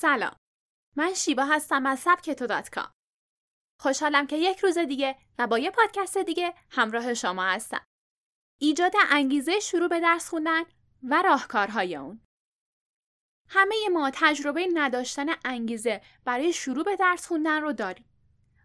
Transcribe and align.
سلام. 0.00 0.36
من 0.96 1.14
شیبا 1.14 1.44
هستم 1.44 1.86
از 1.86 1.98
سبکتو 1.98 2.46
dot 2.46 2.70
com. 2.70 2.90
خوشحالم 3.80 4.26
که 4.26 4.36
یک 4.36 4.58
روز 4.58 4.78
دیگه 4.78 5.16
و 5.38 5.46
با 5.46 5.58
یه 5.58 5.70
پادکست 5.70 6.18
دیگه 6.18 6.54
همراه 6.70 7.14
شما 7.14 7.44
هستم. 7.44 7.84
ایجاد 8.60 8.92
انگیزه 9.10 9.60
شروع 9.60 9.88
به 9.88 10.00
درس 10.00 10.28
خوندن 10.28 10.62
و 11.02 11.22
راهکارهای 11.22 11.96
اون. 11.96 12.20
همه 13.48 13.74
ما 13.92 14.10
تجربه 14.14 14.66
نداشتن 14.74 15.26
انگیزه 15.44 16.00
برای 16.24 16.52
شروع 16.52 16.84
به 16.84 16.96
درس 16.96 17.26
خوندن 17.26 17.62
رو 17.62 17.72
داریم. 17.72 18.04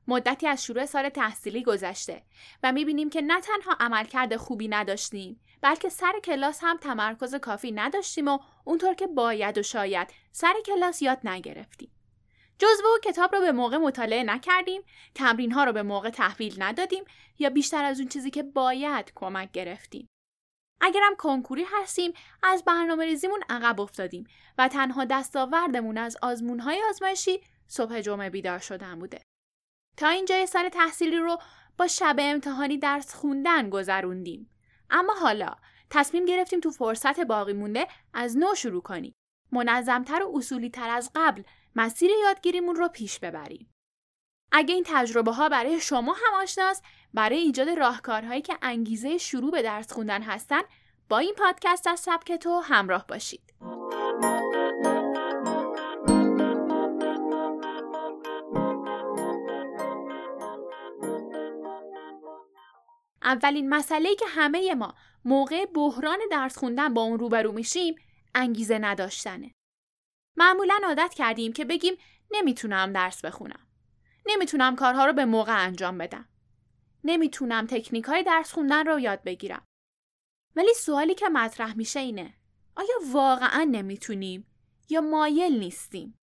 مدتی 0.07 0.47
از 0.47 0.63
شروع 0.65 0.85
سال 0.85 1.09
تحصیلی 1.09 1.63
گذشته 1.63 2.23
و 2.63 2.71
می‌بینیم 2.71 3.09
که 3.09 3.21
نه 3.21 3.41
تنها 3.41 3.77
عملکرد 3.79 4.35
خوبی 4.35 4.67
نداشتیم 4.67 5.41
بلکه 5.63 5.89
سر 5.89 6.13
کلاس 6.23 6.59
هم 6.61 6.77
تمرکز 6.77 7.35
کافی 7.35 7.71
نداشتیم 7.71 8.27
و 8.27 8.39
اونطور 8.63 8.93
که 8.93 9.07
باید 9.07 9.57
و 9.57 9.63
شاید 9.63 10.07
سر 10.31 10.53
کلاس 10.65 11.01
یاد 11.01 11.27
نگرفتیم. 11.27 11.91
جزوه 12.59 12.89
و 12.95 12.99
کتاب 13.03 13.35
رو 13.35 13.41
به 13.41 13.51
موقع 13.51 13.77
مطالعه 13.77 14.23
نکردیم، 14.23 14.81
تمرین 15.15 15.51
ها 15.51 15.63
رو 15.63 15.73
به 15.73 15.83
موقع 15.83 16.09
تحویل 16.09 16.63
ندادیم 16.63 17.03
یا 17.39 17.49
بیشتر 17.49 17.83
از 17.83 17.99
اون 17.99 18.09
چیزی 18.09 18.29
که 18.29 18.43
باید 18.43 19.11
کمک 19.15 19.51
گرفتیم. 19.51 20.07
اگرم 20.81 21.15
کنکوری 21.17 21.65
هستیم 21.81 22.13
از 22.43 22.63
برنامه 22.63 23.05
ریزیمون 23.05 23.43
عقب 23.49 23.81
افتادیم 23.81 24.27
و 24.57 24.67
تنها 24.67 25.05
دستاوردمون 25.05 25.97
از 25.97 26.17
آزمون 26.21 26.59
های 26.59 26.83
آزمایشی 26.89 27.41
صبح 27.67 28.01
جمعه 28.01 28.29
بیدار 28.29 28.59
شدن 28.59 28.99
بوده. 28.99 29.21
تا 29.97 30.07
اینجای 30.07 30.45
سال 30.45 30.69
تحصیلی 30.69 31.17
رو 31.17 31.37
با 31.77 31.87
شب 31.87 32.15
امتحانی 32.19 32.77
درس 32.77 33.15
خوندن 33.15 33.69
گذروندیم. 33.69 34.52
اما 34.93 35.13
حالا 35.13 35.55
تصمیم 35.89 36.25
گرفتیم 36.25 36.59
تو 36.59 36.71
فرصت 36.71 37.19
باقی 37.19 37.53
مونده 37.53 37.87
از 38.13 38.37
نو 38.37 38.55
شروع 38.55 38.81
کنیم. 38.81 39.15
منظمتر 39.51 40.23
و 40.23 40.37
اصولی 40.37 40.69
تر 40.69 40.89
از 40.89 41.11
قبل 41.15 41.43
مسیر 41.75 42.11
یادگیریمون 42.23 42.75
رو 42.75 42.87
پیش 42.87 43.19
ببریم. 43.19 43.71
اگه 44.51 44.75
این 44.75 44.83
تجربه 44.87 45.31
ها 45.31 45.49
برای 45.49 45.81
شما 45.81 46.13
هم 46.13 46.41
آشناست 46.41 46.83
برای 47.13 47.37
ایجاد 47.37 47.69
راهکارهایی 47.69 48.41
که 48.41 48.57
انگیزه 48.61 49.17
شروع 49.17 49.51
به 49.51 49.61
درس 49.61 49.93
خوندن 49.93 50.21
هستن 50.21 50.61
با 51.09 51.17
این 51.17 51.35
پادکست 51.37 51.87
از 51.87 51.99
سبک 51.99 52.31
تو 52.31 52.59
همراه 52.59 53.07
باشید. 53.07 53.53
اولین 63.33 63.69
مسئله 63.69 64.15
که 64.15 64.25
همه 64.27 64.73
ما 64.73 64.95
موقع 65.25 65.65
بحران 65.65 66.19
درس 66.31 66.57
خوندن 66.57 66.93
با 66.93 67.01
اون 67.01 67.19
روبرو 67.19 67.51
میشیم 67.51 67.95
انگیزه 68.35 68.77
نداشتنه. 68.77 69.51
معمولا 70.37 70.81
عادت 70.83 71.13
کردیم 71.13 71.53
که 71.53 71.65
بگیم 71.65 71.95
نمی‌تونم 72.31 72.93
درس 72.93 73.25
بخونم. 73.25 73.67
نمی‌تونم 74.25 74.75
کارها 74.75 75.05
رو 75.05 75.13
به 75.13 75.25
موقع 75.25 75.65
انجام 75.65 75.97
بدم. 75.97 76.29
نمی‌تونم 77.03 77.67
تکنیک 77.67 78.05
های 78.05 78.23
درس 78.23 78.53
خوندن 78.53 78.85
رو 78.85 78.99
یاد 78.99 79.23
بگیرم. 79.23 79.65
ولی 80.55 80.73
سوالی 80.73 81.15
که 81.15 81.29
مطرح 81.29 81.77
میشه 81.77 81.99
اینه 81.99 82.33
آیا 82.75 82.95
واقعا 83.11 83.63
نمی‌تونیم 83.63 84.47
یا 84.89 85.01
مایل 85.01 85.59
نیستیم؟ 85.59 86.19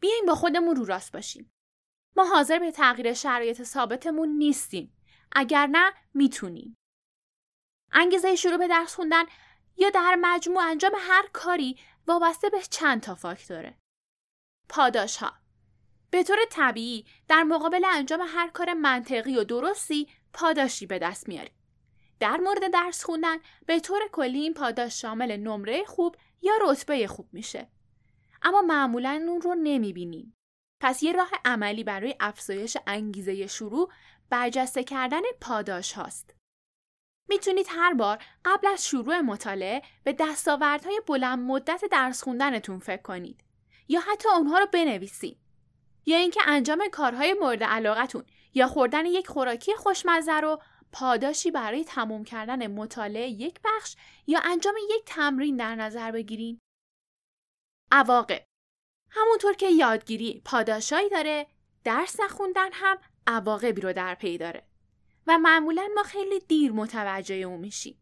بیایم 0.00 0.26
با 0.26 0.34
خودمون 0.34 0.76
رو 0.76 0.84
راست 0.84 1.12
باشیم. 1.12 1.52
ما 2.16 2.24
حاضر 2.24 2.58
به 2.58 2.70
تغییر 2.70 3.12
شرایط 3.12 3.62
ثابتمون 3.62 4.28
نیستیم. 4.28 4.95
اگر 5.32 5.66
نه 5.66 5.92
می‌تونیم. 6.14 6.76
انگیزه 7.92 8.36
شروع 8.36 8.56
به 8.56 8.68
درس 8.68 8.94
خوندن 8.94 9.24
یا 9.76 9.90
در 9.90 10.16
مجموع 10.20 10.62
انجام 10.62 10.92
هر 10.98 11.28
کاری 11.32 11.78
وابسته 12.06 12.50
به 12.50 12.62
چند 12.70 13.00
تا 13.00 13.14
فاکتوره. 13.14 13.78
پاداش 14.68 15.16
ها 15.16 15.32
به 16.10 16.22
طور 16.22 16.38
طبیعی 16.50 17.06
در 17.28 17.42
مقابل 17.42 17.84
انجام 17.84 18.20
هر 18.26 18.48
کار 18.48 18.74
منطقی 18.74 19.36
و 19.36 19.44
درستی 19.44 20.08
پاداشی 20.32 20.86
به 20.86 20.98
دست 20.98 21.28
میاریم. 21.28 21.52
در 22.20 22.36
مورد 22.36 22.72
درس 22.72 23.04
خوندن 23.04 23.36
به 23.66 23.80
طور 23.80 24.00
کلی 24.12 24.40
این 24.40 24.54
پاداش 24.54 25.00
شامل 25.00 25.36
نمره 25.36 25.84
خوب 25.84 26.16
یا 26.42 26.52
رتبه 26.60 27.06
خوب 27.06 27.28
میشه. 27.32 27.68
اما 28.42 28.62
معمولا 28.62 29.24
اون 29.28 29.40
رو 29.40 29.54
نمی‌بینیم. 29.54 30.36
پس 30.80 31.02
یه 31.02 31.12
راه 31.12 31.30
عملی 31.44 31.84
برای 31.84 32.16
افزایش 32.20 32.76
انگیزه 32.86 33.46
شروع 33.46 33.92
برجسته 34.30 34.84
کردن 34.84 35.22
پاداش 35.40 35.92
هاست. 35.92 36.34
می‌تونید 37.28 37.66
هر 37.70 37.94
بار 37.94 38.18
قبل 38.44 38.66
از 38.66 38.86
شروع 38.86 39.20
مطالعه 39.20 39.82
به 40.04 40.12
دستاوردهای 40.12 41.00
بلند 41.06 41.38
مدت 41.38 41.84
درس 41.90 42.22
خوندنتون 42.22 42.78
فکر 42.78 43.02
کنید 43.02 43.44
یا 43.88 44.00
حتی 44.00 44.28
اونها 44.28 44.58
رو 44.58 44.66
بنویسید. 44.72 45.38
یا 46.06 46.16
اینکه 46.16 46.40
انجام 46.46 46.88
کارهای 46.92 47.36
مورد 47.40 47.64
علاقتون 47.64 48.24
یا 48.54 48.66
خوردن 48.66 49.06
یک 49.06 49.28
خوراکی 49.28 49.74
خوشمزه 49.74 50.40
رو 50.40 50.62
پاداشی 50.92 51.50
برای 51.50 51.84
تموم 51.84 52.24
کردن 52.24 52.66
مطالعه 52.66 53.28
یک 53.28 53.60
بخش 53.64 53.96
یا 54.26 54.40
انجام 54.44 54.74
یک 54.90 55.04
تمرین 55.06 55.56
در 55.56 55.74
نظر 55.74 56.10
بگیرین. 56.10 56.60
عواقب 57.92 58.46
همونطور 59.10 59.54
که 59.54 59.70
یادگیری 59.70 60.42
پاداشایی 60.44 61.08
داره 61.08 61.46
درس 61.84 62.20
نخوندن 62.20 62.68
هم 62.72 62.98
عواقبی 63.26 63.80
رو 63.80 63.92
در 63.92 64.14
پی 64.14 64.38
داره 64.38 64.62
و 65.26 65.38
معمولا 65.38 65.88
ما 65.94 66.02
خیلی 66.02 66.40
دیر 66.40 66.72
متوجه 66.72 67.34
اون 67.34 67.60
میشیم. 67.60 67.98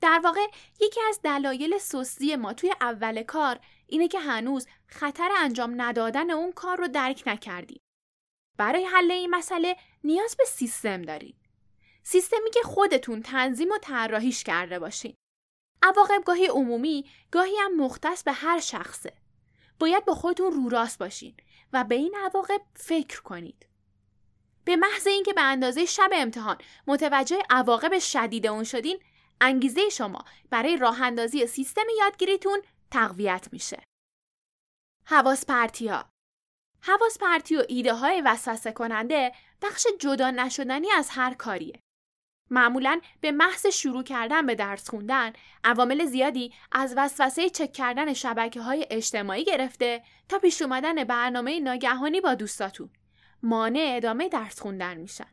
در 0.00 0.20
واقع 0.24 0.46
یکی 0.80 1.00
از 1.08 1.20
دلایل 1.22 1.78
سستی 1.78 2.36
ما 2.36 2.52
توی 2.52 2.72
اول 2.80 3.22
کار 3.22 3.60
اینه 3.86 4.08
که 4.08 4.20
هنوز 4.20 4.66
خطر 4.86 5.28
انجام 5.38 5.82
ندادن 5.82 6.30
اون 6.30 6.52
کار 6.52 6.78
رو 6.78 6.88
درک 6.88 7.22
نکردیم. 7.26 7.80
برای 8.56 8.84
حل 8.84 9.10
این 9.10 9.30
مسئله 9.30 9.76
نیاز 10.04 10.36
به 10.36 10.44
سیستم 10.44 11.02
دارید. 11.02 11.36
سیستمی 12.02 12.50
که 12.50 12.60
خودتون 12.64 13.22
تنظیم 13.22 13.70
و 13.70 13.78
طراحیش 13.82 14.44
کرده 14.44 14.78
باشین. 14.78 15.14
عواقب 15.82 16.22
گاهی 16.26 16.46
عمومی، 16.46 17.10
گاهی 17.30 17.56
هم 17.56 17.76
مختص 17.76 18.22
به 18.22 18.32
هر 18.32 18.60
شخصه. 18.60 19.12
باید 19.78 20.04
با 20.04 20.14
خودتون 20.14 20.52
رو 20.52 20.68
راست 20.68 20.98
باشین 20.98 21.36
و 21.72 21.84
به 21.84 21.94
این 21.94 22.14
عواقب 22.24 22.60
فکر 22.74 23.22
کنید. 23.22 23.67
به 24.68 24.76
محض 24.76 25.06
اینکه 25.06 25.32
به 25.32 25.40
اندازه 25.40 25.84
شب 25.84 26.10
امتحان 26.12 26.56
متوجه 26.86 27.42
عواقب 27.50 27.98
شدید 27.98 28.46
اون 28.46 28.64
شدین 28.64 28.98
انگیزه 29.40 29.88
شما 29.88 30.24
برای 30.50 30.76
راه 30.76 31.02
اندازی 31.02 31.46
سیستم 31.46 31.84
یادگیریتون 31.98 32.62
تقویت 32.90 33.48
میشه. 33.52 33.82
حواس 35.04 35.46
پرتی 35.46 35.88
ها 35.88 36.04
حواس 36.82 37.18
پرتی 37.18 37.56
و 37.56 37.64
ایده 37.68 37.94
های 37.94 38.20
وسوسه 38.20 38.72
کننده 38.72 39.32
بخش 39.62 39.86
جدا 39.98 40.30
نشدنی 40.30 40.90
از 40.90 41.08
هر 41.10 41.34
کاریه. 41.34 41.80
معمولا 42.50 43.00
به 43.20 43.32
محض 43.32 43.66
شروع 43.66 44.02
کردن 44.02 44.46
به 44.46 44.54
درس 44.54 44.90
خوندن 44.90 45.32
عوامل 45.64 46.04
زیادی 46.04 46.52
از 46.72 46.94
وسوسه 46.96 47.50
چک 47.50 47.72
کردن 47.72 48.12
شبکه 48.12 48.60
های 48.60 48.86
اجتماعی 48.90 49.44
گرفته 49.44 50.02
تا 50.28 50.38
پیش 50.38 50.62
اومدن 50.62 51.04
برنامه 51.04 51.60
ناگهانی 51.60 52.20
با 52.20 52.34
دوستاتون 52.34 52.90
مانع 53.42 53.92
ادامه 53.96 54.28
درس 54.28 54.60
خوندن 54.60 54.96
میشن. 54.96 55.32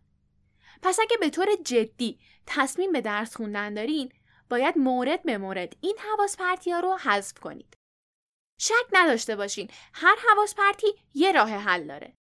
پس 0.82 1.00
اگه 1.00 1.18
به 1.18 1.30
طور 1.30 1.48
جدی 1.66 2.20
تصمیم 2.46 2.92
به 2.92 3.02
درس 3.02 3.36
خوندن 3.36 3.74
دارین 3.74 4.12
باید 4.50 4.78
مورد 4.78 5.24
به 5.24 5.38
مورد 5.38 5.76
این 5.82 5.98
حواس 5.98 6.38
پرتی 6.38 6.72
ها 6.72 6.80
رو 6.80 6.98
حذف 6.98 7.40
کنید. 7.40 7.78
شک 8.60 8.86
نداشته 8.94 9.36
باشین 9.36 9.70
هر 9.94 10.16
حواس 10.30 10.56
پرتی 10.56 10.88
یه 11.14 11.32
راه 11.32 11.50
حل 11.50 11.88
داره. 11.88 12.14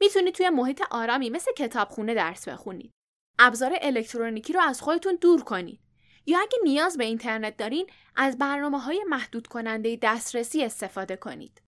می‌تونید 0.00 0.34
توی 0.34 0.50
محیط 0.50 0.82
آرامی 0.90 1.30
مثل 1.30 1.52
کتابخونه 1.52 2.14
درس 2.14 2.48
بخونید. 2.48 2.90
ابزار 3.38 3.78
الکترونیکی 3.80 4.52
رو 4.52 4.60
از 4.60 4.82
خودتون 4.82 5.18
دور 5.20 5.44
کنید. 5.44 5.80
یا 6.26 6.38
اگه 6.40 6.58
نیاز 6.64 6.96
به 6.96 7.04
اینترنت 7.04 7.56
دارین 7.56 7.90
از 8.16 8.38
برنامه 8.38 8.78
های 8.78 9.04
محدود 9.08 9.46
کننده 9.46 9.98
دسترسی 10.02 10.64
استفاده 10.64 11.16
کنید. 11.16 11.63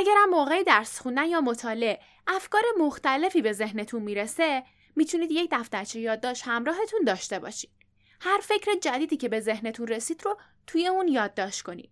اگرم 0.00 0.30
موقع 0.30 0.62
درس 0.62 1.00
خوندن 1.00 1.26
یا 1.26 1.40
مطالعه 1.40 2.00
افکار 2.26 2.62
مختلفی 2.78 3.42
به 3.42 3.52
ذهنتون 3.52 4.02
می‌رسه 4.02 4.64
می‌تونید 4.96 5.30
یک 5.30 5.48
دفترچه 5.52 6.00
یادداشت 6.00 6.42
همراهتون 6.46 7.00
داشته 7.06 7.38
باشید. 7.38 7.70
هر 8.20 8.40
فکر 8.42 8.74
جدیدی 8.74 9.16
که 9.16 9.28
به 9.28 9.40
ذهنتون 9.40 9.86
رسید 9.86 10.24
رو 10.24 10.38
توی 10.66 10.86
اون 10.86 11.08
یادداشت 11.08 11.62
کنید 11.62 11.90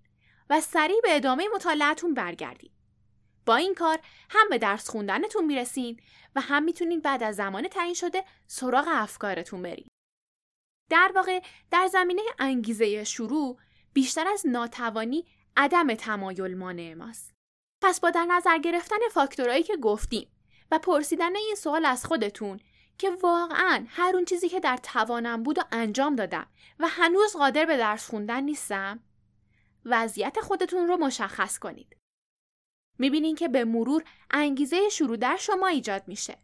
و 0.51 0.61
سریع 0.61 1.01
به 1.03 1.17
ادامه 1.17 1.49
مطالعهتون 1.55 2.15
برگردید. 2.15 2.73
با 3.47 3.57
این 3.57 3.75
کار 3.75 3.99
هم 4.31 4.49
به 4.51 4.59
درس 4.59 4.91
خوندنتون 4.91 5.45
می‌رسین 5.45 6.01
و 6.37 6.41
هم 6.41 6.63
می‌تونید 6.63 7.03
بعد 7.03 7.23
از 7.23 7.37
زمان 7.37 7.69
تعیین 7.69 7.95
شده 7.95 8.25
سراغ 8.47 8.89
افکارتون 8.91 9.63
برید. 9.63 9.89
در 10.91 11.13
واقع 11.15 11.41
در 11.71 11.87
زمینه 11.87 12.23
انگیزه 12.39 13.05
شروع 13.05 13.59
بیشتر 13.93 14.29
از 14.29 14.47
ناتوانی 14.47 15.27
عدم 15.57 15.95
تمایل 15.95 16.57
مانع 16.57 16.95
ماست. 16.95 17.38
پس 17.81 18.01
با 18.01 18.11
در 18.11 18.25
نظر 18.25 18.59
گرفتن 18.59 18.97
فاکتورهایی 19.13 19.63
که 19.63 19.77
گفتیم 19.77 20.29
و 20.71 20.79
پرسیدن 20.79 21.37
این 21.37 21.55
سوال 21.55 21.85
از 21.85 22.07
خودتون 22.07 22.61
که 22.99 23.11
واقعا 23.11 23.85
هر 23.89 24.13
اون 24.15 24.25
چیزی 24.25 24.49
که 24.49 24.61
در 24.61 24.77
توانم 24.77 25.43
بود 25.43 25.59
و 25.59 25.63
انجام 25.73 26.17
دادم 26.17 26.47
و 26.79 26.89
هنوز 26.89 27.37
قادر 27.37 27.65
به 27.65 27.77
درس 27.77 28.11
خوندن 28.11 28.45
نیستم 28.45 29.01
وضعیت 29.85 30.41
خودتون 30.41 30.89
رو 30.89 30.97
مشخص 30.97 31.59
کنید. 31.59 31.97
می‌بینین 32.99 33.35
که 33.35 33.49
به 33.49 33.65
مرور 33.65 34.05
انگیزه 34.31 34.89
شروع 34.89 35.17
در 35.17 35.37
شما 35.37 35.67
ایجاد 35.67 36.03
میشه. 36.07 36.39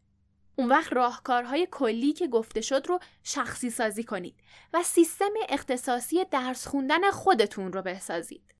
اون 0.57 0.69
وقت 0.69 0.93
راهکارهای 0.93 1.69
کلی 1.71 2.13
که 2.13 2.29
گفته 2.29 2.61
شد 2.61 2.87
رو 2.89 2.99
شخصی 3.23 3.71
سازی 3.71 4.05
کنید 4.05 4.35
و 4.73 4.83
سیستم 4.83 5.33
اختصاصی 5.49 6.25
درس 6.25 6.69
خوندن 6.69 7.11
خودتون 7.11 7.73
رو 7.73 7.83
بسازید. 7.83 8.54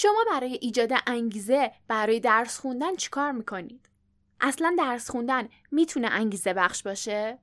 شما 0.00 0.24
برای 0.30 0.58
ایجاد 0.60 0.92
انگیزه 1.06 1.72
برای 1.88 2.20
درس 2.20 2.58
خوندن 2.58 2.96
چیکار 2.96 3.32
می‌کنید؟ 3.32 3.88
اصلا 4.40 4.74
درس 4.78 5.10
خوندن 5.10 5.48
می‌تونه 5.70 6.08
انگیزه 6.10 6.52
بخش 6.52 6.82
باشه؟ 6.82 7.38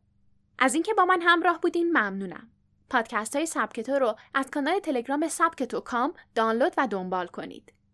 از 0.59 0.73
اینکه 0.73 0.93
با 0.93 1.05
من 1.05 1.21
همراه 1.21 1.61
بودین 1.61 1.89
ممنونم. 1.89 2.49
پادکست 2.89 3.35
های 3.35 3.45
سبکتو 3.45 3.91
رو 3.91 4.15
از 4.33 4.51
کانال 4.51 4.79
تلگرام 4.79 5.27
سبکتو 5.27 5.79
کام 5.79 6.13
دانلود 6.35 6.73
و 6.77 6.87
دنبال 6.87 7.27
کنید. 7.27 7.73